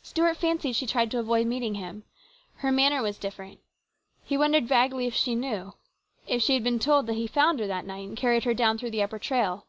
Stuart 0.00 0.36
fancied 0.36 0.74
she 0.74 0.86
tried 0.86 1.10
to 1.10 1.18
avoid 1.18 1.48
meeting 1.48 1.74
him. 1.74 2.04
Her 2.58 2.70
manner 2.70 3.02
was 3.02 3.18
different. 3.18 3.58
He 4.22 4.36
wondered 4.38 4.68
vaguely 4.68 5.08
if 5.08 5.14
she 5.16 5.34
knew, 5.34 5.72
if 6.24 6.40
she 6.40 6.54
had 6.54 6.62
been 6.62 6.78
told 6.78 7.08
that 7.08 7.14
he 7.14 7.22
had 7.26 7.32
found 7.32 7.58
her 7.58 7.66
that 7.66 7.84
night 7.84 8.06
and 8.06 8.16
carried 8.16 8.44
her 8.44 8.54
down 8.54 8.78
through 8.78 8.92
the 8.92 9.02
upper 9.02 9.18
trail. 9.18 9.66